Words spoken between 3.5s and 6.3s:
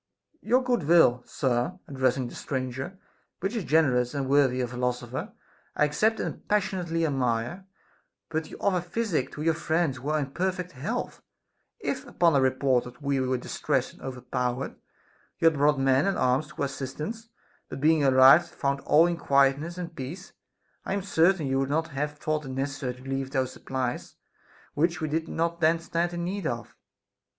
is generous and worthy a philosopher, I accept